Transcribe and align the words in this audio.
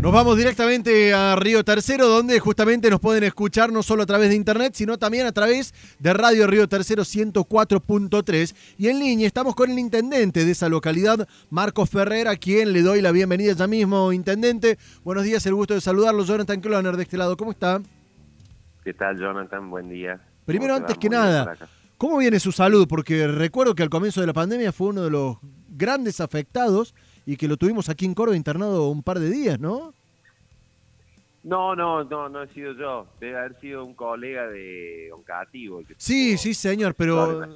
Nos 0.00 0.12
vamos 0.12 0.38
directamente 0.38 1.12
a 1.12 1.36
Río 1.36 1.62
Tercero, 1.62 2.08
donde 2.08 2.40
justamente 2.40 2.88
nos 2.88 3.00
pueden 3.00 3.22
escuchar 3.22 3.70
no 3.70 3.82
solo 3.82 4.04
a 4.04 4.06
través 4.06 4.30
de 4.30 4.34
internet, 4.34 4.72
sino 4.74 4.96
también 4.96 5.26
a 5.26 5.32
través 5.32 5.74
de 5.98 6.14
Radio 6.14 6.46
Río 6.46 6.66
Tercero 6.70 7.02
104.3. 7.02 8.56
Y 8.78 8.88
en 8.88 8.98
línea 8.98 9.26
estamos 9.26 9.54
con 9.54 9.70
el 9.70 9.78
intendente 9.78 10.46
de 10.46 10.52
esa 10.52 10.70
localidad, 10.70 11.28
Marcos 11.50 11.90
Ferrer, 11.90 12.28
a 12.28 12.36
quien 12.36 12.72
le 12.72 12.80
doy 12.80 13.02
la 13.02 13.12
bienvenida 13.12 13.52
ya 13.52 13.66
mismo, 13.66 14.10
intendente. 14.14 14.78
Buenos 15.04 15.24
días, 15.24 15.44
el 15.44 15.54
gusto 15.54 15.74
de 15.74 15.82
saludarlo, 15.82 16.24
Jonathan 16.24 16.62
Cloner 16.62 16.96
de 16.96 17.02
este 17.02 17.18
lado. 17.18 17.36
¿Cómo 17.36 17.50
está? 17.50 17.82
¿Qué 18.82 18.94
tal, 18.94 19.18
Jonathan? 19.18 19.68
Buen 19.68 19.90
día. 19.90 20.18
Primero, 20.46 20.76
antes 20.76 20.96
que 20.96 21.10
nada, 21.10 21.58
¿cómo 21.98 22.16
viene 22.16 22.40
su 22.40 22.52
salud? 22.52 22.88
Porque 22.88 23.26
recuerdo 23.26 23.74
que 23.74 23.82
al 23.82 23.90
comienzo 23.90 24.22
de 24.22 24.28
la 24.28 24.32
pandemia 24.32 24.72
fue 24.72 24.88
uno 24.88 25.02
de 25.02 25.10
los 25.10 25.36
grandes 25.68 26.22
afectados 26.22 26.94
y 27.30 27.36
que 27.36 27.46
lo 27.46 27.56
tuvimos 27.56 27.88
aquí 27.88 28.06
en 28.06 28.14
Córdoba 28.14 28.36
internado 28.36 28.88
un 28.88 29.04
par 29.04 29.20
de 29.20 29.30
días, 29.30 29.60
¿no? 29.60 29.94
No, 31.44 31.76
no, 31.76 32.02
no, 32.02 32.28
no 32.28 32.42
he 32.42 32.48
sido 32.48 32.72
yo. 32.72 33.06
Debe 33.20 33.38
haber 33.38 33.60
sido 33.60 33.84
un 33.84 33.94
colega 33.94 34.48
de 34.48 35.10
Oncativo. 35.12 35.80
sí, 35.96 36.36
sí, 36.36 36.54
señor, 36.54 36.96
pero... 36.96 37.46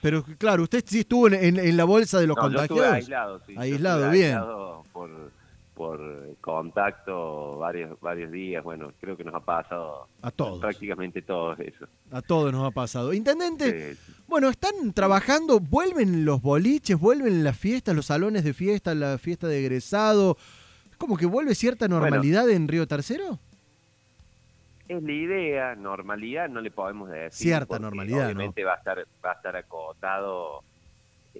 Pero 0.00 0.24
claro, 0.36 0.64
usted 0.64 0.82
sí 0.84 1.00
estuvo 1.00 1.28
en, 1.28 1.76
la 1.76 1.84
bolsa 1.84 2.20
de 2.20 2.26
los 2.26 2.36
contagiados. 2.36 2.94
aislado, 2.94 3.40
sí. 3.46 3.54
Aislado, 3.56 4.10
bien. 4.10 4.34
Aislado 4.34 4.84
por, 4.92 5.10
por 5.78 6.00
contacto 6.40 7.56
varios 7.56 7.98
varios 8.00 8.32
días. 8.32 8.64
Bueno, 8.64 8.92
creo 9.00 9.16
que 9.16 9.22
nos 9.22 9.32
ha 9.36 9.40
pasado 9.40 10.08
a 10.20 10.30
todos. 10.32 10.60
Prácticamente 10.60 11.22
todos 11.22 11.58
eso. 11.60 11.86
A 12.10 12.20
todos 12.20 12.52
nos 12.52 12.66
ha 12.66 12.72
pasado. 12.72 13.14
Intendente, 13.14 13.96
bueno, 14.26 14.48
están 14.48 14.92
trabajando, 14.92 15.60
vuelven 15.60 16.24
los 16.24 16.42
boliches, 16.42 16.98
vuelven 16.98 17.44
las 17.44 17.56
fiestas, 17.56 17.94
los 17.94 18.06
salones 18.06 18.42
de 18.42 18.52
fiesta, 18.52 18.92
la 18.96 19.18
fiesta 19.18 19.46
de 19.46 19.60
egresado. 19.60 20.36
¿Como 20.98 21.16
que 21.16 21.26
vuelve 21.26 21.54
cierta 21.54 21.86
normalidad 21.86 22.50
en 22.50 22.66
Río 22.66 22.88
Tercero? 22.88 23.38
Es 24.88 25.00
la 25.00 25.12
idea, 25.12 25.76
normalidad 25.76 26.48
no 26.48 26.60
le 26.60 26.72
podemos 26.72 27.08
decir. 27.08 27.30
Cierta 27.30 27.78
normalidad. 27.78 28.26
Obviamente 28.26 28.64
va 28.64 28.74
a 28.74 28.78
estar 28.78 28.98
va 29.24 29.30
a 29.30 29.34
estar 29.34 29.54
acotado 29.54 30.64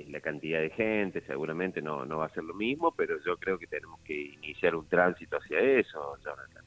la 0.09 0.21
cantidad 0.21 0.61
de 0.61 0.71
gente, 0.71 1.21
seguramente 1.27 1.83
no, 1.83 2.05
no 2.05 2.19
va 2.19 2.27
a 2.27 2.31
ser 2.31 2.45
lo 2.45 2.55
mismo, 2.55 2.93
pero 2.93 3.17
yo 3.25 3.37
creo 3.37 3.59
que 3.59 3.67
tenemos 3.67 4.01
que 4.01 4.15
iniciar 4.15 4.75
un 4.75 4.87
tránsito 4.87 5.37
hacia 5.37 5.59
eso, 5.59 6.17
Jonathan. 6.25 6.65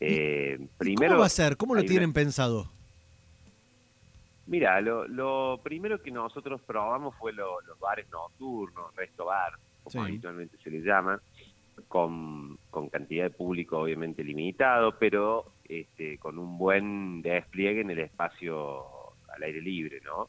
Eh, 0.00 0.58
primero, 0.76 1.12
¿Cómo 1.12 1.20
va 1.20 1.26
a 1.26 1.30
ser? 1.30 1.56
¿Cómo 1.56 1.74
lo 1.74 1.82
tienen 1.84 2.12
pensado? 2.12 2.70
Mira, 4.46 4.80
lo, 4.80 5.08
lo, 5.08 5.60
primero 5.62 6.00
que 6.00 6.10
nosotros 6.10 6.60
probamos 6.62 7.14
fue 7.16 7.32
los 7.32 7.62
bares 7.80 8.08
nocturnos, 8.10 8.94
resto 8.94 9.24
bar, 9.24 9.54
como 9.82 10.04
habitualmente 10.04 10.56
se 10.62 10.70
les 10.70 10.84
llama, 10.84 11.20
con, 11.88 12.58
con 12.70 12.88
cantidad 12.88 13.24
de 13.24 13.30
público 13.30 13.78
obviamente 13.78 14.22
limitado, 14.22 14.98
pero 14.98 15.52
este, 15.64 16.18
con 16.18 16.38
un 16.38 16.58
buen 16.58 17.22
despliegue 17.22 17.80
en 17.80 17.90
el 17.90 17.98
espacio 17.98 18.84
al 19.34 19.42
aire 19.42 19.60
libre, 19.60 20.00
¿no? 20.04 20.28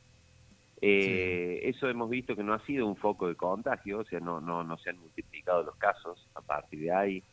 Eh, 0.82 1.62
Eso 1.64 1.90
hemos 1.90 2.10
visto 2.10 2.36
que 2.36 2.44
no 2.44 2.54
ha 2.54 2.66
sido 2.66 2.86
un 2.86 2.96
foco 2.96 3.28
de 3.28 3.36
contagio, 3.36 4.00
o 4.00 4.06
sea, 4.06 4.20
no, 4.20 4.40
no, 4.40 4.64
no 4.64 4.78
se 4.78 4.92
han 4.92 5.00
multiplicado 5.00 5.64
los 5.64 5.76
casos 5.76 6.28
a 6.36 6.42
partir 6.42 6.82
de 6.82 6.92
ahí. 6.92 7.24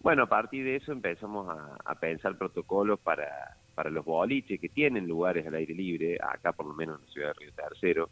Bueno, 0.00 0.24
a 0.24 0.28
partir 0.28 0.64
de 0.64 0.76
eso 0.76 0.90
empezamos 0.90 1.48
a, 1.84 1.94
pensar 1.94 2.36
protocolos 2.36 2.98
para, 2.98 3.56
para 3.76 3.88
los 3.88 4.04
boliches 4.04 4.60
que 4.60 4.68
tienen 4.68 5.06
lugares 5.06 5.46
al 5.46 5.54
aire 5.54 5.74
libre, 5.74 6.18
acá 6.20 6.52
por 6.52 6.66
lo 6.66 6.74
menos 6.74 6.98
en 6.98 7.06
la 7.06 7.12
ciudad 7.12 7.28
de 7.28 7.34
Río 7.34 7.52
Tercero, 7.52 8.10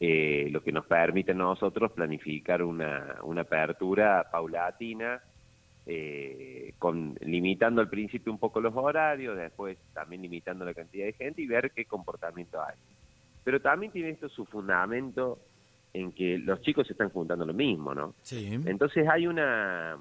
eh, 0.00 0.48
lo 0.50 0.62
que 0.62 0.72
nos 0.72 0.86
permite 0.86 1.32
a 1.32 1.34
nosotros 1.34 1.92
planificar 1.92 2.62
una, 2.62 3.16
una 3.22 3.42
apertura 3.42 4.26
paulatina, 4.32 5.20
eh, 5.84 6.72
con, 6.78 7.16
limitando 7.20 7.82
al 7.82 7.90
principio 7.90 8.32
un 8.32 8.38
poco 8.38 8.62
los 8.62 8.74
horarios, 8.74 9.36
después 9.36 9.76
también 9.92 10.22
limitando 10.22 10.64
la 10.64 10.72
cantidad 10.72 11.04
de 11.04 11.12
gente 11.12 11.42
y 11.42 11.46
ver 11.46 11.70
qué 11.72 11.84
comportamiento 11.84 12.62
hay. 12.62 12.76
Pero 13.44 13.60
también 13.60 13.92
tiene 13.92 14.10
esto 14.10 14.28
su 14.28 14.44
fundamento 14.44 15.38
en 15.92 16.12
que 16.12 16.38
los 16.38 16.60
chicos 16.60 16.86
se 16.86 16.92
están 16.92 17.10
juntando 17.10 17.44
lo 17.44 17.54
mismo, 17.54 17.94
¿no? 17.94 18.14
Sí. 18.22 18.60
Entonces 18.66 19.08
hay 19.08 19.26
una, 19.26 19.98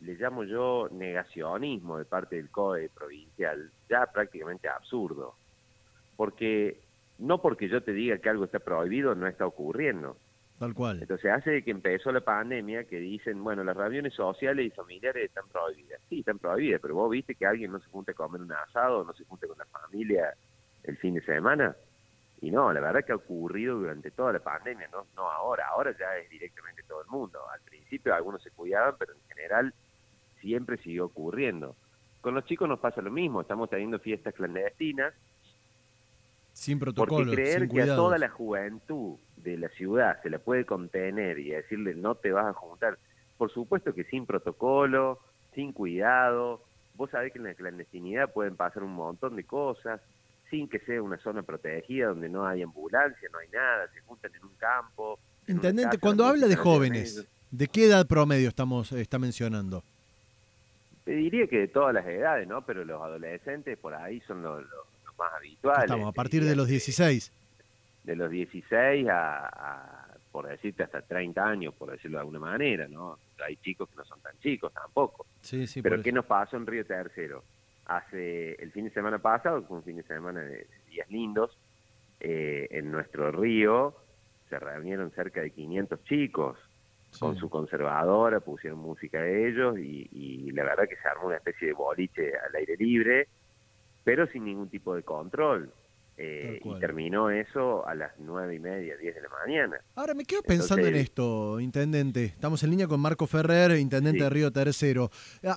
le 0.00 0.14
llamo 0.14 0.44
yo 0.44 0.88
negacionismo 0.92 1.98
de 1.98 2.04
parte 2.04 2.36
del 2.36 2.50
COE 2.50 2.90
provincial, 2.90 3.70
ya 3.88 4.06
prácticamente 4.06 4.68
absurdo, 4.68 5.34
porque 6.16 6.78
no 7.18 7.40
porque 7.40 7.68
yo 7.68 7.82
te 7.82 7.92
diga 7.92 8.18
que 8.18 8.28
algo 8.28 8.44
está 8.44 8.58
prohibido, 8.60 9.14
no 9.14 9.26
está 9.26 9.46
ocurriendo. 9.46 10.16
Tal 10.58 10.74
cual. 10.74 11.00
Entonces 11.00 11.30
hace 11.30 11.62
que 11.62 11.70
empezó 11.70 12.10
la 12.10 12.20
pandemia 12.20 12.84
que 12.84 12.98
dicen, 12.98 13.42
bueno, 13.42 13.62
las 13.62 13.76
reuniones 13.76 14.12
sociales 14.14 14.66
y 14.66 14.70
familiares 14.70 15.24
están 15.26 15.44
prohibidas. 15.48 16.00
Sí, 16.08 16.20
están 16.20 16.38
prohibidas, 16.38 16.80
pero 16.80 16.94
vos 16.94 17.10
viste 17.10 17.36
que 17.36 17.46
alguien 17.46 17.70
no 17.70 17.80
se 17.80 17.88
junte 17.90 18.10
a 18.10 18.14
comer 18.14 18.40
un 18.40 18.52
asado, 18.52 19.04
no 19.04 19.12
se 19.14 19.24
junte 19.24 19.46
con 19.46 19.56
la 19.56 19.66
familia 19.66 20.34
el 20.82 20.96
fin 20.96 21.14
de 21.14 21.22
semana. 21.22 21.76
Y 22.40 22.50
no, 22.50 22.72
la 22.72 22.80
verdad 22.80 23.04
que 23.04 23.12
ha 23.12 23.16
ocurrido 23.16 23.76
durante 23.76 24.10
toda 24.12 24.32
la 24.32 24.38
pandemia, 24.38 24.88
no, 24.92 25.06
no 25.16 25.28
ahora, 25.28 25.66
ahora 25.68 25.94
ya 25.98 26.16
es 26.16 26.30
directamente 26.30 26.82
todo 26.84 27.02
el 27.02 27.08
mundo. 27.08 27.40
Al 27.52 27.60
principio 27.62 28.14
algunos 28.14 28.42
se 28.42 28.50
cuidaban, 28.52 28.94
pero 28.98 29.12
en 29.12 29.20
general 29.28 29.74
siempre 30.40 30.76
siguió 30.78 31.06
ocurriendo. 31.06 31.74
Con 32.20 32.34
los 32.34 32.44
chicos 32.44 32.68
nos 32.68 32.78
pasa 32.78 33.02
lo 33.02 33.10
mismo, 33.10 33.40
estamos 33.40 33.68
teniendo 33.68 33.98
fiestas 33.98 34.34
clandestinas. 34.34 35.14
Sin 36.52 36.78
protocolo, 36.78 37.24
porque 37.24 37.34
creer 37.34 37.68
que 37.68 37.82
a 37.82 37.86
toda 37.86 38.18
la 38.18 38.28
juventud 38.28 39.18
de 39.36 39.56
la 39.56 39.68
ciudad 39.70 40.20
se 40.22 40.30
la 40.30 40.38
puede 40.38 40.64
contener 40.64 41.38
y 41.38 41.50
decirle 41.50 41.94
no 41.94 42.16
te 42.16 42.32
vas 42.32 42.46
a 42.46 42.52
juntar, 42.52 42.98
por 43.36 43.50
supuesto 43.52 43.94
que 43.94 44.04
sin 44.04 44.26
protocolo, 44.26 45.20
sin 45.54 45.72
cuidado, 45.72 46.64
vos 46.94 47.10
sabés 47.10 47.32
que 47.32 47.38
en 47.38 47.44
la 47.44 47.54
clandestinidad 47.54 48.32
pueden 48.32 48.56
pasar 48.56 48.82
un 48.82 48.92
montón 48.92 49.36
de 49.36 49.44
cosas, 49.44 50.00
sin 50.50 50.68
que 50.68 50.78
sea 50.80 51.02
una 51.02 51.18
zona 51.18 51.42
protegida 51.42 52.08
donde 52.08 52.28
no 52.28 52.46
hay 52.46 52.62
ambulancia, 52.62 53.28
no 53.32 53.38
hay 53.38 53.48
nada, 53.48 53.88
se 53.92 54.00
juntan 54.00 54.34
en 54.34 54.44
un 54.44 54.54
campo. 54.56 55.18
Intendente, 55.46 55.98
cuando 55.98 56.24
habla 56.24 56.46
de 56.46 56.56
jóvenes, 56.56 57.26
¿de 57.50 57.66
qué 57.68 57.86
edad 57.86 58.06
promedio 58.06 58.48
estamos 58.48 58.92
está 58.92 59.18
mencionando? 59.18 59.82
Te 61.04 61.12
diría 61.12 61.46
que 61.46 61.58
de 61.58 61.68
todas 61.68 61.94
las 61.94 62.06
edades, 62.06 62.46
¿no? 62.46 62.62
Pero 62.62 62.84
los 62.84 63.00
adolescentes 63.00 63.78
por 63.78 63.94
ahí 63.94 64.20
son 64.26 64.42
los, 64.42 64.62
más 65.18 65.32
habituales. 65.34 65.84
Estamos 65.84 66.08
a 66.08 66.12
partir 66.12 66.44
de 66.44 66.54
los 66.54 66.68
16. 66.68 67.32
De 68.04 68.16
los 68.16 68.30
16 68.30 69.08
a, 69.08 69.46
a, 69.46 70.08
por 70.30 70.46
decirte, 70.46 70.82
hasta 70.82 71.02
30 71.02 71.42
años, 71.42 71.74
por 71.74 71.90
decirlo 71.90 72.18
de 72.18 72.20
alguna 72.20 72.38
manera, 72.38 72.86
¿no? 72.88 73.18
Hay 73.44 73.56
chicos 73.56 73.88
que 73.88 73.96
no 73.96 74.04
son 74.04 74.20
tan 74.20 74.38
chicos 74.40 74.72
tampoco. 74.72 75.26
Sí, 75.40 75.66
sí, 75.66 75.82
Pero 75.82 76.02
¿qué 76.02 76.12
nos 76.12 76.26
pasó 76.26 76.56
en 76.56 76.66
Río 76.66 76.84
Tercero? 76.84 77.42
Hace 77.88 78.54
el 78.62 78.70
fin 78.70 78.84
de 78.84 78.90
semana 78.90 79.18
pasado, 79.18 79.62
fue 79.64 79.78
un 79.78 79.82
fin 79.82 79.96
de 79.96 80.02
semana 80.04 80.40
de 80.40 80.66
días 80.88 81.10
lindos, 81.10 81.58
eh, 82.20 82.68
en 82.70 82.90
nuestro 82.90 83.32
río 83.32 83.94
se 84.48 84.58
reunieron 84.58 85.10
cerca 85.12 85.40
de 85.40 85.50
500 85.50 86.04
chicos 86.04 86.58
con 87.18 87.36
su 87.36 87.48
conservadora, 87.48 88.40
pusieron 88.40 88.78
música 88.80 89.18
a 89.18 89.28
ellos 89.28 89.78
y, 89.78 90.08
y, 90.12 90.50
la 90.52 90.64
verdad 90.64 90.88
que 90.88 90.96
se 90.96 91.08
armó 91.08 91.26
una 91.26 91.36
especie 91.36 91.68
de 91.68 91.72
boliche 91.72 92.32
al 92.36 92.54
aire 92.54 92.76
libre, 92.76 93.28
pero 94.04 94.26
sin 94.26 94.44
ningún 94.44 94.68
tipo 94.68 94.94
de 94.94 95.02
control. 95.02 95.72
Eh, 96.20 96.58
y 96.64 96.80
terminó 96.80 97.30
eso 97.30 97.86
a 97.86 97.94
las 97.94 98.10
nueve 98.18 98.56
y 98.56 98.58
media, 98.58 98.96
diez 98.96 99.14
de 99.14 99.20
la 99.20 99.28
mañana. 99.28 99.76
Ahora 99.94 100.14
me 100.14 100.24
quedo 100.24 100.42
pensando 100.42 100.84
en 100.88 100.96
esto, 100.96 101.60
intendente. 101.60 102.24
Estamos 102.24 102.60
en 102.64 102.70
línea 102.70 102.88
con 102.88 102.98
Marco 102.98 103.28
Ferrer, 103.28 103.78
intendente 103.78 104.24
de 104.24 104.28
Río 104.28 104.50
Tercero. 104.50 105.12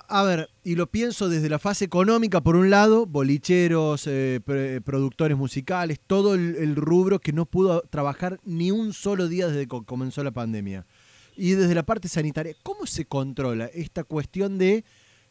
A, 0.08 0.22
ver, 0.22 0.50
y 0.62 0.76
lo 0.76 0.86
pienso 0.86 1.28
desde 1.28 1.48
la 1.48 1.58
fase 1.58 1.84
económica, 1.84 2.40
por 2.40 2.54
un 2.54 2.70
lado, 2.70 3.06
bolicheros, 3.06 4.06
eh, 4.06 4.40
productores 4.84 5.36
musicales, 5.36 5.98
todo 5.98 6.34
el, 6.34 6.76
rubro 6.76 7.18
que 7.18 7.32
no 7.32 7.44
pudo 7.44 7.82
trabajar 7.82 8.38
ni 8.44 8.70
un 8.70 8.92
solo 8.92 9.26
día 9.26 9.48
desde 9.48 9.66
que 9.66 9.84
comenzó 9.84 10.22
la 10.22 10.30
pandemia. 10.30 10.86
Y 11.34 11.54
desde 11.54 11.74
la 11.74 11.82
parte 11.82 12.06
sanitaria, 12.06 12.54
¿cómo 12.62 12.86
se 12.86 13.04
controla 13.06 13.66
esta 13.66 14.04
cuestión 14.04 14.58
de 14.58 14.84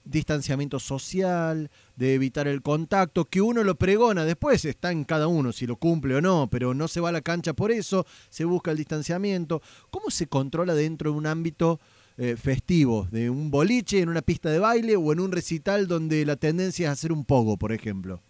distanciamiento 0.04 0.80
social, 0.80 1.70
de 1.96 2.16
evitar 2.16 2.48
el 2.48 2.62
contacto, 2.62 3.26
que 3.26 3.42
uno 3.42 3.64
lo 3.64 3.76
pregona, 3.76 4.26
después 4.26 4.66
está 4.66 4.92
en 4.92 5.04
cada 5.04 5.28
uno 5.28 5.52
si 5.52 5.68
lo 5.68 5.76
cumple 5.76 6.16
o 6.16 6.22
no, 6.22 6.48
pero 6.52 6.74
no 6.74 6.88
se 6.88 7.00
va 7.00 7.10
a 7.10 7.14
la 7.14 7.22
cancha 7.22 7.54
por 7.54 7.72
eso, 7.72 8.06
se 8.30 8.46
busca 8.46 8.72
el 8.72 8.78
distanciamiento. 8.78 9.62
¿Cómo 9.90 10.10
se 10.10 10.28
controla 10.28 10.74
dentro 10.74 11.12
de 11.12 11.18
un 11.18 11.28
ámbito 11.28 11.80
eh, 12.18 12.36
festivo, 12.36 13.08
de 13.12 13.30
un 13.30 13.52
boliche, 13.52 14.00
en 14.00 14.10
una 14.10 14.22
pista 14.22 14.50
de 14.50 14.60
baile 14.60 14.96
o 14.96 15.14
en 15.14 15.20
un 15.20 15.32
recital 15.32 15.88
donde 15.88 16.26
la 16.26 16.36
tendencia 16.36 16.88
es 16.88 16.94
hacer 16.94 17.12
un 17.12 17.26
pogo, 17.26 17.58
por 17.58 17.72
ejemplo? 17.72 18.22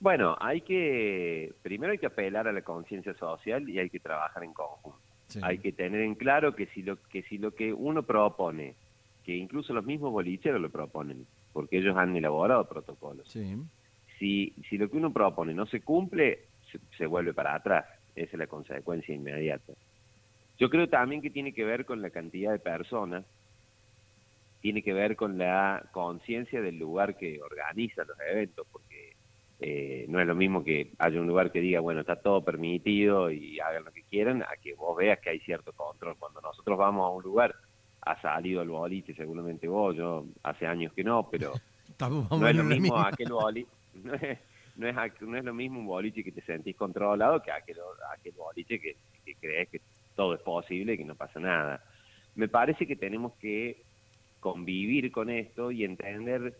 Bueno, 0.00 0.36
hay 0.40 0.62
que, 0.62 1.52
primero 1.62 1.92
hay 1.92 1.98
que 1.98 2.06
apelar 2.06 2.48
a 2.48 2.52
la 2.52 2.62
conciencia 2.62 3.14
social 3.14 3.68
y 3.68 3.78
hay 3.78 3.88
que 3.88 4.00
trabajar 4.00 4.42
en 4.42 4.52
conjunto. 4.52 4.98
Hay 5.40 5.58
que 5.58 5.72
tener 5.72 6.02
en 6.02 6.14
claro 6.14 6.54
que 6.54 6.66
si 6.66 6.82
lo 6.82 6.96
que 7.04 7.22
si 7.22 7.38
lo 7.38 7.54
que 7.54 7.72
uno 7.72 8.02
propone 8.02 8.74
que 9.24 9.36
incluso 9.36 9.72
los 9.72 9.84
mismos 9.84 10.12
bolicheros 10.12 10.60
lo 10.60 10.70
proponen, 10.70 11.26
porque 11.52 11.78
ellos 11.78 11.96
han 11.96 12.16
elaborado 12.16 12.68
protocolos. 12.68 13.28
Si, 14.18 14.54
si 14.68 14.78
lo 14.78 14.88
que 14.88 14.96
uno 14.96 15.12
propone 15.12 15.54
no 15.54 15.66
se 15.66 15.80
cumple, 15.80 16.46
se, 16.96 17.06
vuelve 17.06 17.34
para 17.34 17.54
atrás. 17.54 17.86
Esa 18.14 18.32
es 18.32 18.38
la 18.38 18.46
consecuencia 18.46 19.14
inmediata. 19.14 19.72
Yo 20.58 20.70
creo 20.70 20.88
también 20.88 21.22
que 21.22 21.30
tiene 21.30 21.52
que 21.52 21.64
ver 21.64 21.84
con 21.84 22.02
la 22.02 22.10
cantidad 22.10 22.52
de 22.52 22.58
personas, 22.58 23.24
tiene 24.60 24.82
que 24.82 24.92
ver 24.92 25.16
con 25.16 25.38
la 25.38 25.88
conciencia 25.92 26.60
del 26.60 26.78
lugar 26.78 27.16
que 27.16 27.40
organiza 27.42 28.04
los 28.04 28.16
eventos, 28.30 28.66
porque 28.70 29.16
eh, 29.60 30.06
no 30.08 30.20
es 30.20 30.26
lo 30.26 30.34
mismo 30.34 30.62
que 30.62 30.92
haya 30.98 31.20
un 31.20 31.26
lugar 31.26 31.50
que 31.50 31.60
diga, 31.60 31.80
bueno, 31.80 32.00
está 32.00 32.16
todo 32.16 32.44
permitido 32.44 33.30
y 33.30 33.58
hagan 33.60 33.84
lo 33.84 33.92
que 33.92 34.02
quieran, 34.02 34.42
a 34.42 34.56
que 34.60 34.74
vos 34.74 34.96
veas 34.96 35.18
que 35.20 35.30
hay 35.30 35.40
cierto 35.40 35.72
control. 35.72 36.16
Cuando 36.18 36.40
nosotros 36.40 36.78
vamos 36.78 37.06
a 37.06 37.10
un 37.10 37.22
lugar, 37.22 37.54
ha 38.02 38.20
salido 38.20 38.62
el 38.62 38.68
boliche, 38.68 39.14
seguramente 39.14 39.68
vos, 39.68 39.96
yo 39.96 40.26
hace 40.42 40.66
años 40.66 40.92
que 40.92 41.04
no, 41.04 41.28
pero 41.30 41.52
no 42.30 42.48
es 42.48 42.56
lo 42.56 42.64
mismo 42.64 42.98
aquel 42.98 43.32
boliche, 43.32 43.70
no 44.04 44.14
es, 44.14 44.38
no, 44.76 44.88
es, 45.36 45.44
lo 45.44 45.54
mismo 45.54 45.80
un 45.80 45.86
boliche 45.86 46.24
que 46.24 46.32
te 46.32 46.42
sentís 46.42 46.76
controlado 46.76 47.42
que 47.42 47.52
aquel, 47.52 47.76
aquel 48.12 48.32
boliche 48.32 48.80
que, 48.80 48.96
que 49.24 49.34
crees 49.36 49.68
que 49.68 49.80
todo 50.16 50.34
es 50.34 50.40
posible 50.40 50.94
y 50.94 50.98
que 50.98 51.04
no 51.04 51.14
pasa 51.14 51.38
nada. 51.40 51.84
Me 52.34 52.48
parece 52.48 52.86
que 52.86 52.96
tenemos 52.96 53.34
que 53.34 53.82
convivir 54.40 55.12
con 55.12 55.30
esto 55.30 55.70
y 55.70 55.84
entender 55.84 56.58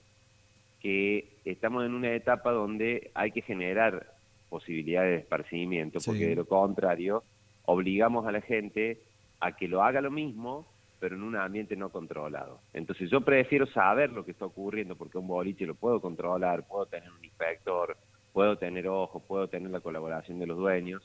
que 0.80 1.38
estamos 1.44 1.84
en 1.84 1.94
una 1.94 2.12
etapa 2.12 2.52
donde 2.52 3.10
hay 3.14 3.30
que 3.32 3.42
generar 3.42 4.14
posibilidades 4.48 5.10
de 5.10 5.18
esparcimiento, 5.18 5.98
porque 6.04 6.26
de 6.26 6.36
lo 6.36 6.46
contrario 6.46 7.24
obligamos 7.64 8.26
a 8.26 8.32
la 8.32 8.40
gente 8.40 9.00
a 9.40 9.56
que 9.56 9.66
lo 9.66 9.82
haga 9.82 10.00
lo 10.00 10.10
mismo, 10.10 10.66
pero 11.02 11.16
en 11.16 11.24
un 11.24 11.34
ambiente 11.34 11.74
no 11.74 11.90
controlado. 11.90 12.60
Entonces 12.72 13.10
yo 13.10 13.22
prefiero 13.22 13.66
saber 13.66 14.12
lo 14.12 14.24
que 14.24 14.30
está 14.30 14.46
ocurriendo, 14.46 14.94
porque 14.94 15.18
un 15.18 15.26
boliche 15.26 15.66
lo 15.66 15.74
puedo 15.74 16.00
controlar, 16.00 16.64
puedo 16.64 16.86
tener 16.86 17.10
un 17.10 17.24
inspector, 17.24 17.96
puedo 18.32 18.56
tener 18.56 18.86
ojos, 18.86 19.20
puedo 19.26 19.48
tener 19.48 19.68
la 19.72 19.80
colaboración 19.80 20.38
de 20.38 20.46
los 20.46 20.56
dueños, 20.56 21.02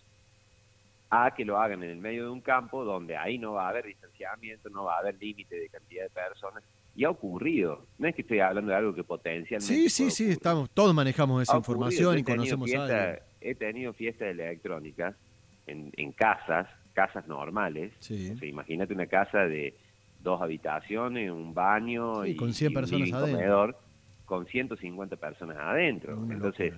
a 1.10 1.34
que 1.34 1.44
lo 1.44 1.58
hagan 1.58 1.82
en 1.82 1.90
el 1.90 1.98
medio 1.98 2.26
de 2.26 2.30
un 2.30 2.42
campo 2.42 2.86
donde 2.86 3.18
ahí 3.18 3.40
no 3.40 3.54
va 3.54 3.66
a 3.66 3.70
haber 3.70 3.86
distanciamiento, 3.86 4.70
no 4.70 4.84
va 4.84 4.98
a 4.98 5.00
haber 5.00 5.16
límite 5.20 5.56
de 5.56 5.68
cantidad 5.68 6.04
de 6.04 6.10
personas. 6.12 6.64
Y 6.96 7.04
ha 7.04 7.10
ocurrido. 7.10 7.88
No 7.98 8.08
es 8.08 8.14
que 8.14 8.22
estoy 8.22 8.40
hablando 8.40 8.70
de 8.70 8.78
algo 8.78 8.94
que 8.94 9.04
potencialmente. 9.04 9.74
Sí, 9.74 9.90
sí, 9.90 10.12
sí, 10.12 10.30
estamos, 10.30 10.70
todos 10.70 10.94
manejamos 10.94 11.42
esa 11.42 11.58
información 11.58 12.20
y 12.20 12.24
conocemos 12.24 12.70
fiesta, 12.70 13.20
He 13.42 13.56
tenido 13.56 13.94
fiestas 13.94 14.28
electrónicas 14.28 15.16
en, 15.66 15.92
en 15.98 16.12
casas, 16.12 16.68
casas 16.94 17.28
normales. 17.28 17.94
imagínate 18.44 18.94
una 18.94 19.08
casa 19.08 19.40
de 19.40 19.76
dos 20.28 20.42
habitaciones, 20.42 21.32
un 21.32 21.54
baño 21.54 22.26
y, 22.26 22.36
con 22.36 22.54
100 22.54 22.74
personas 22.74 23.12
un 23.12 23.32
comedor 23.32 23.78
con 24.26 24.46
150 24.46 25.16
personas 25.16 25.58
adentro. 25.58 26.22
Entonces, 26.30 26.74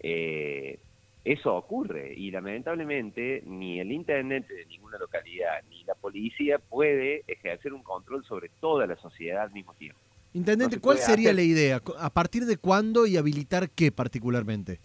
eh, 0.00 0.78
eso 1.24 1.54
ocurre 1.54 2.12
y 2.14 2.30
lamentablemente 2.30 3.42
ni 3.46 3.80
el 3.80 3.90
intendente 3.90 4.52
de 4.52 4.66
ninguna 4.66 4.98
localidad 4.98 5.62
ni 5.70 5.82
la 5.84 5.94
policía 5.94 6.58
puede 6.58 7.24
ejercer 7.26 7.72
un 7.72 7.82
control 7.82 8.24
sobre 8.24 8.50
toda 8.60 8.86
la 8.86 8.96
sociedad 8.96 9.44
al 9.44 9.52
mismo 9.52 9.72
tiempo. 9.74 9.98
Intendente, 10.34 10.78
¿cuál 10.80 10.98
sería 10.98 11.32
la 11.32 11.42
idea? 11.42 11.80
¿A 11.98 12.10
partir 12.10 12.44
de 12.44 12.58
cuándo 12.58 13.06
y 13.06 13.16
habilitar 13.16 13.70
qué 13.70 13.90
particularmente? 13.90 14.80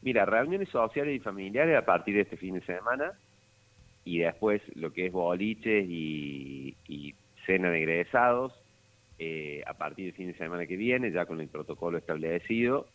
Mira, 0.00 0.24
reuniones 0.24 0.70
sociales 0.70 1.14
y 1.16 1.20
familiares 1.20 1.76
a 1.76 1.84
partir 1.84 2.14
de 2.14 2.22
este 2.22 2.38
fin 2.38 2.54
de 2.54 2.64
semana 2.64 3.12
y 4.04 4.18
después 4.18 4.62
lo 4.74 4.92
que 4.92 5.06
es 5.06 5.12
boliches 5.12 5.86
y, 5.88 6.76
cena 7.46 7.70
de 7.70 7.78
egresados 7.78 8.52
eh, 9.18 9.62
a 9.66 9.74
partir 9.74 10.04
del 10.04 10.14
fin 10.14 10.26
de 10.28 10.38
semana 10.38 10.66
que 10.66 10.76
viene, 10.76 11.10
ya 11.10 11.26
con 11.26 11.40
el 11.40 11.48
protocolo 11.48 11.98
establecido 11.98 12.86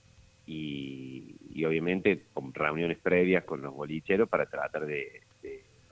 y, 0.46 1.36
obviamente 1.66 2.24
con 2.34 2.54
reuniones 2.54 3.00
previas 3.00 3.44
con 3.44 3.62
los 3.62 3.74
bolicheros 3.74 4.30
para 4.30 4.46
tratar 4.46 4.86
de, 4.86 5.22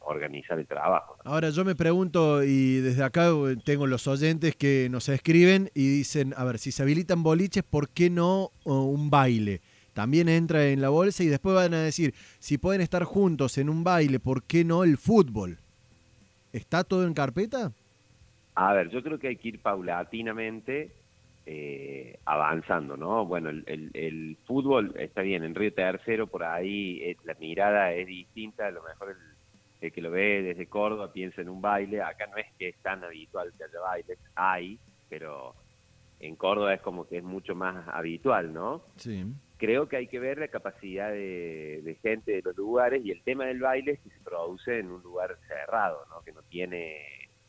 organizar 0.05 0.59
el 0.59 0.67
trabajo. 0.67 1.17
Ahora 1.23 1.49
yo 1.49 1.63
me 1.63 1.75
pregunto, 1.75 2.43
y 2.43 2.81
desde 2.81 3.03
acá 3.03 3.29
eh, 3.29 3.55
tengo 3.63 3.87
los 3.87 4.05
oyentes 4.05 4.53
que 4.53 4.89
nos 4.91 5.07
escriben 5.07 5.69
y 5.73 5.87
dicen, 5.87 6.33
a 6.35 6.43
ver, 6.43 6.59
si 6.59 6.73
se 6.73 6.83
habilitan 6.83 7.23
boliches, 7.23 7.63
¿por 7.63 7.89
qué 7.89 8.09
no 8.09 8.51
un 8.65 9.09
baile? 9.09 9.61
También 9.93 10.27
entra 10.27 10.65
en 10.67 10.81
la 10.81 10.89
bolsa 10.89 11.23
y 11.23 11.27
después 11.27 11.55
van 11.55 11.73
a 11.73 11.83
decir, 11.83 12.13
si 12.39 12.57
pueden 12.57 12.81
estar 12.81 13.03
juntos 13.03 13.57
en 13.57 13.69
un 13.69 13.83
baile, 13.83 14.19
¿por 14.19 14.43
qué 14.43 14.65
no 14.65 14.83
el 14.83 14.97
fútbol? 14.97 15.59
¿Está 16.51 16.83
todo 16.83 17.05
en 17.05 17.13
carpeta? 17.13 17.71
A 18.55 18.73
ver, 18.73 18.89
yo 18.89 19.01
creo 19.01 19.19
que 19.19 19.29
hay 19.29 19.35
que 19.37 19.49
ir 19.49 19.59
paulatinamente 19.59 20.91
eh, 21.45 22.19
avanzando, 22.25 22.95
¿no? 22.95 23.25
Bueno, 23.25 23.49
el, 23.49 24.37
fútbol 24.45 24.93
está 24.97 25.21
bien, 25.21 25.43
en 25.43 25.55
Río 25.55 25.73
Tercero 25.73 26.27
por 26.27 26.43
ahí 26.43 27.01
eh, 27.01 27.17
la 27.25 27.33
mirada 27.35 27.91
es 27.93 28.07
distinta, 28.07 28.67
a 28.67 28.71
lo 28.71 28.81
mejor 28.83 29.15
el, 29.81 29.91
que 29.91 30.01
lo 30.01 30.11
ve 30.11 30.41
desde 30.41 30.67
Córdoba 30.67 31.11
piensa 31.11 31.41
en 31.41 31.49
un 31.49 31.61
baile, 31.61 32.01
acá 32.01 32.27
no 32.27 32.37
es 32.37 32.45
que 32.57 32.69
es 32.69 32.77
tan 32.77 33.03
habitual 33.03 33.51
que 33.57 33.65
haya 33.65 33.79
baile, 33.81 34.17
hay, 34.35 34.79
pero 35.09 35.53
en 36.21 36.37
Córdoba 36.37 36.75
es 36.75 36.81
como 36.81 37.05
que 37.05 37.17
es 37.17 37.23
mucho 37.23 37.53
más 37.53 37.85
habitual, 37.89 38.53
¿no? 38.53 38.83
Sí. 38.95 39.25
Creo 39.57 39.87
que 39.87 39.97
hay 39.97 40.07
que 40.07 40.19
ver 40.19 40.39
la 40.39 40.47
capacidad 40.47 41.11
de, 41.11 41.97
gente 42.01 42.33
de 42.33 42.41
los 42.41 42.55
lugares 42.57 43.05
y 43.05 43.11
el 43.11 43.23
tema 43.23 43.45
del 43.45 43.59
baile 43.59 43.93
es 43.93 43.99
que 43.99 44.09
se 44.09 44.19
produce 44.19 44.79
en 44.79 44.91
un 44.91 45.01
lugar 45.01 45.37
cerrado, 45.47 46.05
¿no? 46.09 46.21
Que 46.21 46.31
no 46.31 46.41
tiene 46.43 46.97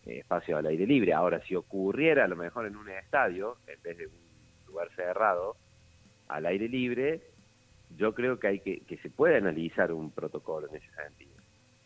eh, 0.04 0.18
espacio 0.18 0.56
al 0.56 0.66
aire 0.66 0.86
libre. 0.86 1.12
Ahora, 1.12 1.40
si 1.46 1.54
ocurriera 1.54 2.24
a 2.24 2.28
lo 2.28 2.36
mejor 2.36 2.66
en 2.66 2.76
un 2.76 2.88
estadio, 2.88 3.56
en 3.66 3.82
vez 3.82 3.98
de 3.98 4.06
un 4.06 4.12
lugar 4.66 4.90
cerrado, 4.94 5.56
al 6.28 6.46
aire 6.46 6.68
libre, 6.68 7.22
yo 7.96 8.14
creo 8.14 8.38
que 8.38 8.46
hay 8.48 8.60
que, 8.60 8.80
que 8.80 8.98
se 8.98 9.10
puede 9.10 9.36
analizar 9.36 9.92
un 9.92 10.10
protocolo 10.10 10.68
en 10.68 10.76
ese 10.76 10.90
sentido. 10.94 11.34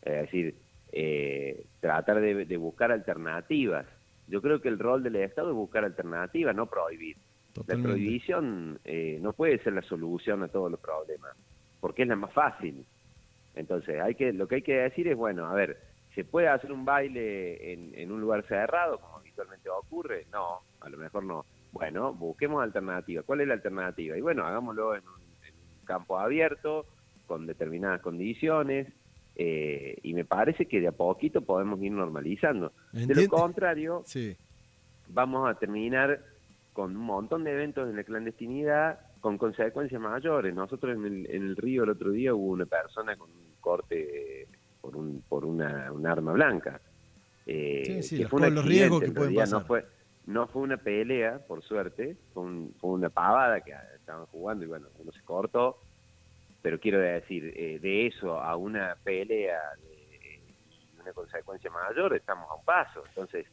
Es 0.02 0.22
decir, 0.22 0.54
eh, 0.92 1.66
tratar 1.80 2.20
de, 2.20 2.56
buscar 2.56 2.92
alternativas. 2.92 3.86
Yo 4.26 4.40
creo 4.40 4.60
que 4.60 4.68
el 4.68 4.78
rol 4.78 5.02
del 5.02 5.16
Estado 5.16 5.50
es 5.50 5.54
buscar 5.54 5.84
alternativas, 5.84 6.54
no 6.54 6.66
prohibir. 6.66 7.16
La 7.66 7.76
prohibición 7.76 8.78
eh, 8.84 9.18
no 9.20 9.32
puede 9.32 9.58
ser 9.62 9.72
la 9.72 9.82
solución 9.82 10.42
a 10.42 10.48
todos 10.48 10.70
los 10.70 10.80
problemas, 10.80 11.36
porque 11.80 12.02
es 12.02 12.08
la 12.08 12.16
más 12.16 12.32
fácil. 12.32 12.84
Entonces, 13.54 14.00
hay 14.00 14.14
que, 14.14 14.32
lo 14.32 14.46
que 14.46 14.56
hay 14.56 14.62
que 14.62 14.76
decir 14.76 15.08
es, 15.08 15.16
bueno, 15.16 15.46
a 15.46 15.54
ver, 15.54 15.78
¿Se 16.18 16.24
puede 16.24 16.48
hacer 16.48 16.72
un 16.72 16.84
baile 16.84 17.72
en, 17.72 18.10
un 18.10 18.20
lugar 18.20 18.44
cerrado, 18.48 18.98
como 18.98 19.18
habitualmente 19.18 19.68
ocurre? 19.70 20.26
No, 20.32 20.62
a 20.80 20.88
lo 20.88 20.98
mejor 20.98 21.22
no. 21.22 21.44
Bueno, 21.70 22.12
busquemos 22.12 22.60
alternativas. 22.60 23.24
¿Cuál 23.24 23.42
es 23.42 23.46
la 23.46 23.54
alternativa? 23.54 24.18
Y 24.18 24.20
bueno, 24.20 24.44
hagámoslo 24.44 24.96
en 24.96 25.02
un, 25.06 25.84
campo 25.84 26.18
abierto, 26.18 26.86
con 27.26 27.46
determinadas 27.46 28.00
condiciones, 28.00 28.88
eh, 29.36 29.96
y 30.02 30.12
me 30.12 30.24
parece 30.24 30.66
que 30.66 30.80
de 30.80 30.88
a 30.88 30.92
poquito 30.92 31.40
podemos 31.42 31.80
ir 31.80 31.92
normalizando. 31.92 32.72
De 32.92 33.14
lo 33.14 33.28
contrario, 33.28 34.02
vamos 35.06 35.48
a 35.48 35.54
terminar 35.54 36.20
con 36.78 36.96
un 36.96 37.02
montón 37.02 37.42
de 37.42 37.50
eventos 37.50 37.90
en 37.90 37.96
la 37.96 38.04
clandestinidad 38.04 39.00
con 39.20 39.36
consecuencias 39.36 40.00
mayores. 40.00 40.54
Nosotros 40.54 40.96
en 40.96 41.06
el, 41.06 41.26
en 41.28 41.42
el 41.42 41.56
río 41.56 41.82
el 41.82 41.90
otro 41.90 42.12
día 42.12 42.32
hubo 42.32 42.52
una 42.52 42.66
persona 42.66 43.16
con 43.16 43.28
un 43.32 43.56
corte 43.60 44.46
por, 44.80 44.94
un, 44.94 45.20
por 45.28 45.44
una, 45.44 45.90
un 45.90 46.06
arma 46.06 46.30
blanca. 46.34 46.80
Eh, 47.46 48.00
sí, 48.04 48.22
fue 48.26 48.48
los 48.48 48.64
riesgos 48.64 49.02
que 49.02 49.10
pueden 49.10 49.34
pasar. 49.34 49.58
No 49.58 49.66
fue, 49.66 49.86
no 50.26 50.46
fue 50.46 50.62
una 50.62 50.76
pelea, 50.76 51.44
por 51.48 51.64
suerte, 51.64 52.16
fue, 52.32 52.44
una 52.82 53.08
pavada 53.08 53.60
que 53.60 53.74
estaban 53.96 54.26
jugando 54.26 54.64
y 54.64 54.68
bueno, 54.68 54.86
uno 55.00 55.10
se 55.10 55.22
cortó, 55.22 55.80
pero 56.62 56.78
quiero 56.78 57.00
decir, 57.00 57.54
eh, 57.56 57.80
de 57.80 58.06
eso 58.06 58.40
a 58.40 58.54
una 58.54 58.96
pelea 59.02 59.58
y 59.82 61.00
una 61.02 61.12
consecuencia 61.12 61.72
mayor 61.72 62.14
estamos 62.14 62.48
a 62.48 62.54
un 62.54 62.64
paso. 62.64 63.02
Entonces, 63.08 63.46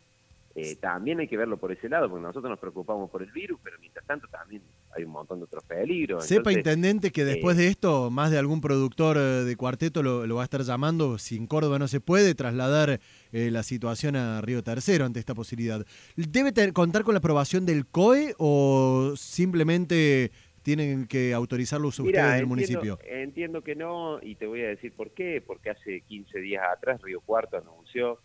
eh, 0.58 0.78
también 0.78 1.20
hay 1.20 1.28
que 1.28 1.36
verlo 1.36 1.58
por 1.58 1.74
ese 1.74 1.90
lado, 1.90 2.10
porque 2.10 2.24
nosotros 2.24 2.50
nos 2.50 2.60
preocupamos 2.60 3.10
por 3.10 3.22
el 3.22 3.30
virus, 3.30 3.60
pero 3.62 3.78
mientras 3.82 4.06
tanto 4.06 4.26
también 4.30 4.62
hay 4.96 5.04
un 5.04 5.12
montón 5.12 5.40
de 5.40 5.44
otros 5.44 5.66
peligros. 5.66 6.26
Sepa, 6.26 6.54
intendente, 6.54 7.12
que 7.12 7.26
después 7.26 7.58
eh, 7.58 7.64
de 7.64 7.68
esto, 7.68 8.10
más 8.10 8.32
de 8.32 8.38
algún 8.38 8.62
productor 8.62 9.18
eh, 9.18 9.44
de 9.44 9.56
cuarteto 9.58 10.02
lo, 10.02 10.34
va 10.34 10.42
a 10.42 10.46
estar 10.46 10.62
llamando. 10.62 11.18
Si 11.18 11.36
en 11.36 11.46
Córdoba 11.46 11.78
no 11.78 11.90
se 11.90 12.00
puede, 12.00 12.36
trasladar 12.36 13.02
la 13.32 13.64
situación 13.64 14.16
a 14.16 14.40
Río 14.40 14.64
Tercero 14.64 15.04
ante 15.04 15.20
esta 15.20 15.36
posibilidad. 15.36 15.86
¿Debe 16.16 16.54
contar 16.72 17.04
con 17.04 17.16
la 17.16 17.20
aprobación 17.20 17.66
del 17.66 17.86
COE 17.86 18.34
o 18.38 19.14
simplemente 19.18 20.32
tienen 20.64 21.06
que 21.06 21.34
autorizarlo 21.34 21.90
ustedes 21.90 22.36
del 22.36 22.46
municipio? 22.46 22.98
Entiendo 23.04 23.62
que 23.62 23.76
no, 23.76 24.22
y 24.22 24.36
te 24.36 24.48
voy 24.48 24.62
a 24.62 24.70
decir 24.70 24.94
por 24.94 25.12
qué. 25.12 25.44
Porque 25.46 25.70
hace 25.70 26.00
15 26.02 26.40
días 26.40 26.64
atrás 26.72 27.02
Río 27.02 27.20
Cuarto 27.20 27.58
anunció 27.58 28.20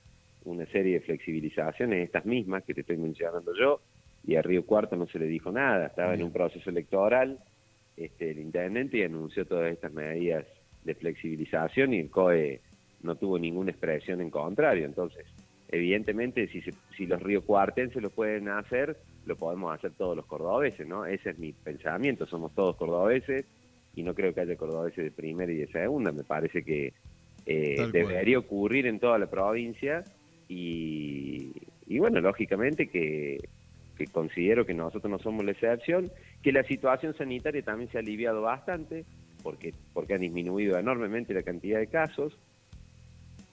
una 0.45 0.67
serie 0.67 0.95
de 0.95 1.01
flexibilizaciones, 1.01 2.05
estas 2.05 2.25
mismas 2.25 2.65
que 2.65 2.75
te 2.75 2.81
estoy 2.81 2.97
mencionando 2.97 3.53
yo, 3.55 3.81
y 4.27 4.37
a 4.37 4.43
Río 4.43 4.65
Cuarto 4.65 4.97
no 4.97 5.07
se 5.07 5.19
le 5.19 5.27
dijo 5.27 5.51
nada, 5.51 5.87
estaba 5.87 6.15
en 6.15 6.23
un 6.23 6.33
proceso 6.33 6.69
electoral, 6.71 7.39
este, 7.97 8.31
el 8.31 8.39
intendente 8.39 8.99
y 8.99 9.03
anunció 9.03 9.47
todas 9.47 9.73
estas 9.73 9.93
medidas 9.93 10.47
de 10.85 10.95
flexibilización 10.95 11.95
y 11.95 12.01
el 12.01 12.11
COE 12.11 12.61
no 13.03 13.17
tuvo 13.17 13.39
ninguna 13.39 13.71
expresión 13.71 14.21
en 14.21 14.31
contrario, 14.31 14.85
entonces 14.85 15.27
evidentemente 15.69 16.49
si, 16.49 16.63
si 16.97 17.07
los 17.07 17.23
río 17.23 17.43
cuartenses 17.43 18.03
lo 18.03 18.11
pueden 18.11 18.49
hacer, 18.49 18.97
lo 19.27 19.37
podemos 19.37 19.73
hacer 19.75 19.93
todos 19.93 20.17
los 20.17 20.27
cordobeses, 20.27 20.87
¿no? 20.87 21.07
Ese 21.07 21.31
es 21.31 21.39
mi 21.39 21.53
pensamiento, 21.53 22.27
somos 22.27 22.55
todos 22.55 22.77
cordobeses 22.77 23.45
y 23.95 24.03
no 24.03 24.15
creo 24.15 24.35
que 24.35 24.41
haya 24.41 24.57
cordobeses 24.57 25.05
de 25.05 25.11
primera 25.11 25.53
y 25.53 25.57
de 25.57 25.67
segunda, 25.69 26.13
me 26.13 26.25
parece 26.25 26.65
que 26.65 26.93
eh, 27.47 27.89
debería 27.93 28.39
ocurrir 28.39 28.87
en 28.87 28.99
toda 28.99 29.19
la 29.19 29.31
provincia 29.31 30.05
y, 30.53 31.99
bueno, 31.99 32.21
lógicamente 32.21 32.89
que, 32.89 33.39
considero 34.11 34.67
que 34.67 34.75
nosotros 34.75 35.09
no 35.09 35.19
somos 35.19 35.45
la 35.45 35.53
excepción, 35.53 36.11
que 36.43 36.51
la 36.51 36.65
situación 36.65 37.15
sanitaria 37.15 37.63
también 37.63 37.91
se 37.91 37.99
ha 37.99 38.01
aliviado 38.01 38.43
bastante 38.43 39.05
porque, 39.43 39.75
porque 39.93 40.15
ha 40.15 40.19
disminuido 40.19 40.77
enormemente 40.79 41.35
la 41.35 41.43
cantidad 41.43 41.79
de 41.79 41.87
casos 41.87 42.37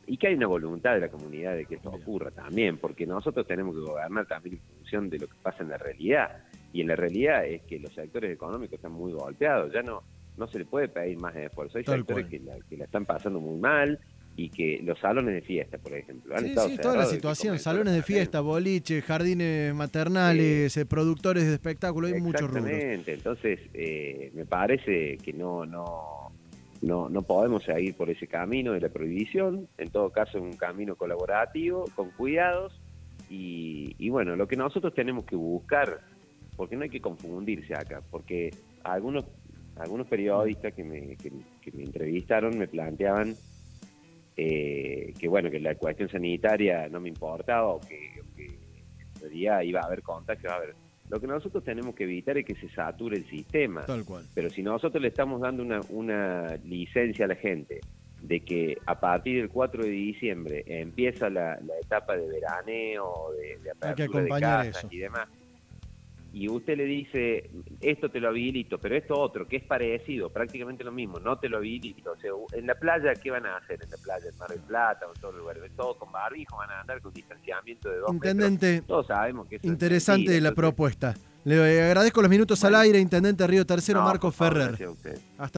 y 0.08 0.18
que 0.18 0.28
hay 0.28 0.36
una 0.36 0.48
voluntad 0.48 0.94
de 0.94 1.02
la 1.02 1.10
comunidad 1.10 1.56
de 1.56 1.66
que 1.66 1.76
esto 1.76 1.90
ocurra 1.90 2.32
también, 2.32 2.78
porque 2.78 3.06
nosotros 3.06 3.46
tenemos 3.46 3.76
que 3.76 3.82
gobernar 3.82 4.26
también 4.26 4.56
en 4.56 4.78
función 4.78 5.10
de 5.10 5.20
lo 5.20 5.28
que 5.28 5.36
pasa 5.44 5.64
en 5.64 5.70
la 5.70 5.78
realidad. 5.78 6.44
Y 6.72 6.82
en 6.82 6.88
la 6.88 6.96
realidad 6.96 7.46
es 7.46 7.62
que 7.64 7.78
los 7.78 7.94
sectores 7.94 8.32
económicos 8.32 8.76
están 8.76 8.94
muy 8.94 9.12
golpeados, 9.12 9.72
ya 9.74 9.84
no 9.84 10.02
no 10.38 10.48
se 10.48 10.60
le 10.60 10.66
puede 10.66 10.88
pedir 10.88 11.18
más 11.18 11.36
esfuerzo. 11.36 11.80
Hay 11.80 11.84
sectores 11.84 12.28
que 12.28 12.40
la, 12.40 12.58
que 12.70 12.78
la 12.78 12.86
están 12.86 13.06
pasando 13.06 13.40
muy 13.40 13.58
mal, 13.60 14.00
y 14.38 14.50
que 14.50 14.80
los 14.84 15.00
salones 15.00 15.34
de 15.34 15.42
fiesta, 15.42 15.80
por 15.80 15.94
ejemplo. 15.94 16.36
Han 16.36 16.46
sí, 16.46 16.56
sí, 16.70 16.78
toda 16.78 16.96
la 16.96 17.06
situación, 17.06 17.58
salones 17.58 17.96
de 17.96 18.04
fiesta, 18.04 18.40
boliches, 18.40 19.04
jardines 19.04 19.74
maternales, 19.74 20.78
eh, 20.78 20.86
productores 20.86 21.48
de 21.48 21.54
espectáculos, 21.54 22.14
hay 22.14 22.22
muchos 22.22 22.48
rubros. 22.48 22.68
Exactamente, 22.68 23.14
entonces 23.14 23.60
eh, 23.74 24.32
me 24.36 24.46
parece 24.46 25.18
que 25.18 25.34
no, 25.34 25.66
no, 25.66 26.32
no, 26.84 27.10
no 27.10 27.22
podemos 27.24 27.64
seguir 27.64 27.96
por 27.96 28.12
ese 28.12 28.28
camino 28.28 28.74
de 28.74 28.82
la 28.82 28.90
prohibición, 28.90 29.68
en 29.80 29.90
todo 29.90 30.12
caso 30.12 30.38
es 30.38 30.44
un 30.44 30.56
camino 30.56 30.96
colaborativo, 30.96 31.86
con 31.96 32.12
cuidados, 32.12 32.80
y, 33.32 33.96
y 33.98 34.10
bueno, 34.10 34.36
lo 34.36 34.48
que 34.48 34.56
nosotros 34.56 34.94
tenemos 34.94 35.26
que 35.26 35.36
buscar, 35.36 36.00
porque 36.56 36.76
no 36.76 36.84
hay 36.84 36.92
que 36.92 37.02
confundirse 37.02 37.74
acá, 37.74 38.04
porque 38.12 38.52
algunos 38.84 39.26
algunos 39.80 40.08
periodistas 40.08 40.74
que 40.74 40.84
me, 40.84 41.16
que, 41.18 41.32
me 41.72 41.84
entrevistaron 41.84 42.58
me 42.58 42.68
planteaban 42.68 43.36
eh, 44.38 45.14
que 45.20 45.28
bueno 45.28 45.50
que 45.50 45.60
la 45.60 45.74
cuestión 45.76 46.10
sanitaria 46.10 46.88
no 46.90 47.00
me 47.00 47.10
importaba 47.10 47.74
o 47.74 47.80
que, 47.80 48.22
en 48.38 49.20
teoría 49.20 49.64
iba 49.64 49.82
a 49.82 49.86
haber 49.86 50.04
contagios. 50.04 50.54
A 50.54 50.60
ver, 50.60 50.76
lo 51.10 51.20
que 51.20 51.26
nosotros 51.26 51.64
tenemos 51.64 51.96
que 51.96 52.04
evitar 52.04 52.38
es 52.38 52.46
que 52.46 52.54
se 52.56 52.70
sature 52.70 53.18
el 53.18 53.28
sistema. 53.28 53.86
Tal 53.86 54.06
cual. 54.06 54.24
Pero 54.36 54.50
si 54.52 54.62
nosotros 54.62 55.02
le 55.02 55.08
estamos 55.08 55.42
dando 55.42 55.64
una, 55.64 55.82
una 55.90 56.56
licencia 56.66 57.26
a 57.26 57.30
la 57.30 57.36
gente 57.36 57.82
de 58.22 58.40
que 58.42 58.78
a 58.86 59.00
partir 59.00 59.38
del 59.38 59.50
4 59.50 59.84
de 59.84 59.90
diciembre 59.90 60.64
empieza 60.68 61.30
la, 61.30 61.60
etapa 61.82 62.16
de 62.16 62.28
veraneo, 62.28 63.32
de, 63.40 63.58
de 63.58 63.72
apertura 63.72 64.22
de 64.22 64.30
casas 64.30 64.88
y 64.92 64.98
demás, 64.98 65.30
y 66.38 66.48
usted 66.50 66.78
le 66.78 66.86
dice, 66.86 67.50
esto 67.82 68.12
te 68.12 68.20
lo 68.20 68.28
habilito, 68.28 68.78
pero 68.78 68.96
esto 68.96 69.20
otro, 69.20 69.48
que 69.48 69.56
es 69.56 69.64
parecido, 69.64 70.30
prácticamente 70.30 70.84
lo 70.84 70.92
mismo, 70.92 71.20
no 71.20 71.40
te 71.40 71.50
lo 71.50 71.58
habilito. 71.58 72.12
O 72.12 72.18
sea, 72.18 72.30
en 72.54 72.68
la 72.68 72.76
playa, 72.76 73.16
¿qué 73.16 73.32
van 73.32 73.48
a 73.48 73.58
hacer 73.58 73.80
en 73.84 73.90
la 73.90 73.98
playa? 73.98 74.30
En 74.32 74.38
Mar 74.38 74.50
del 74.50 74.60
Plata 74.60 75.08
o 75.08 75.16
en 75.16 75.20
todo 75.20 75.32
lugar, 75.32 75.58
todo 75.76 75.98
con 75.98 76.12
barbijo, 76.12 76.58
van 76.58 76.70
a 76.70 76.82
andar 76.82 77.02
con 77.02 77.12
distanciamiento 77.12 77.90
de 77.90 77.98
dos 77.98 78.14
Intendente, 78.14 78.84
Todos 78.86 79.08
sabemos 79.08 79.48
que 79.48 79.60
interesante 79.64 80.40
la 80.40 80.52
propuesta. 80.52 81.16
Le 81.44 81.82
agradezco 81.82 82.22
los 82.22 82.30
minutos 82.30 82.64
al 82.66 82.76
aire, 82.76 83.00
Intendente 83.00 83.48
Río 83.48 83.66
Tercero, 83.66 84.04
Marco 84.04 84.32
Ferrer. 84.32 84.78
Hasta 85.38 85.56